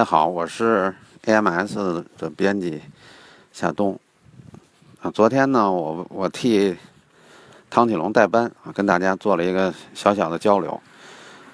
[0.00, 0.94] 大家好，我是
[1.26, 2.80] AMS 的编辑
[3.52, 4.00] 夏东。
[5.02, 6.74] 啊，昨天呢，我我替
[7.68, 10.80] 汤启龙代班啊，跟大家做了一个小小的交流。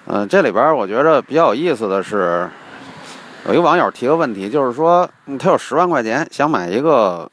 [0.05, 2.49] 嗯、这里边我觉着比较有意思的是，
[3.47, 7.29] 有一个网友提个问题，就是说他有十万块钱想买一个，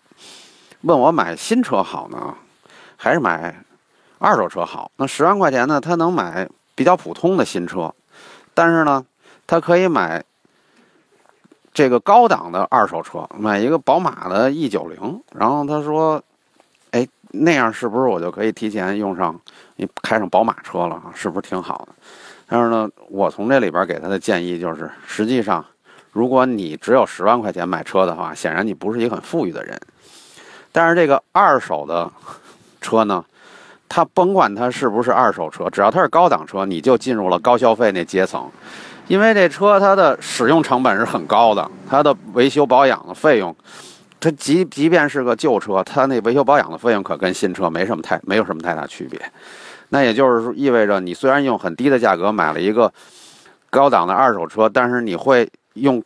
[0.80, 2.34] 问我买新车好呢，
[2.96, 3.54] 还是买
[4.18, 4.90] 二手车好？
[4.96, 7.94] 那十万块钱呢，他能买比较普通的新车，
[8.52, 9.06] 但是呢，
[9.46, 10.20] 他可以买
[11.74, 15.20] 这个高档的二手车，买一个宝马的 E 九零。
[15.32, 16.22] 然后他说
[16.92, 19.38] ：“哎，那样是不是我就可以提前用上，
[19.74, 21.02] 你开上宝马车了？
[21.14, 21.88] 是不是挺好的？”
[22.46, 25.64] 但是呢，我从这里边给他的建议就是，实际上，
[26.12, 29.76] 如果你只有十万块钱买车的话，显然你不是一个很富裕的人。
[30.70, 32.08] 但是这个二手的
[32.80, 33.24] 车呢，
[33.88, 38.48] 它甭管它是不是二手车，只要它是高档车，你就进入了高消费那阶层。
[39.06, 43.54] 因为这车它的使用成本是很高的，它的维修保养的费用，
[44.18, 49.20] 它即即便是个旧车，它那维修保养的费用可跟新车没什么太没有什么太大区别。
[49.90, 52.92] 那也就是说，意味着你虽然用很低的价格买了一个
[53.70, 56.02] 高档的二手车，但是你会用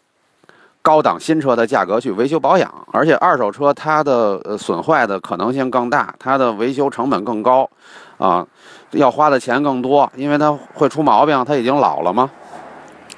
[0.83, 7.71] 高档新车的价格去维修保养，而且二手车它的损坏的可能性更大，它的维修成本更高，
[8.19, 8.45] 啊，
[8.91, 12.29] 要花的钱更多，因为它会出毛病，它已经老了嘛。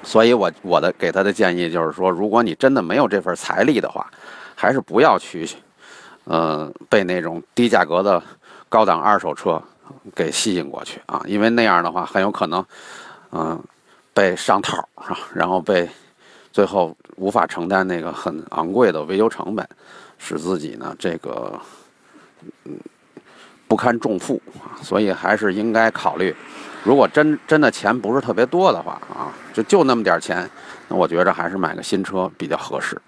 [0.02, 4.10] 所以我我的给他的建议就是说，如果你真的没有这份财力的话，
[4.54, 5.48] 还是不要去，
[6.24, 8.22] 呃，被那种低价格的
[8.68, 9.62] 高档二手车
[10.14, 12.64] 给吸引过去啊，因为那样的话很有可能，
[13.32, 13.62] 嗯、
[14.14, 15.88] 被上套啊，然后被
[16.50, 19.68] 最后无法承担那个很昂贵的维修成本，
[20.18, 21.60] 使自己呢这个
[22.64, 22.78] 嗯
[23.68, 24.40] 不堪重负，
[24.82, 26.34] 所以还是应该考虑。
[26.82, 30.48] 如果真真的钱不是特别多的话啊，就就那么点儿钱，
[30.88, 33.00] 那我觉着还是买个新车比较合适。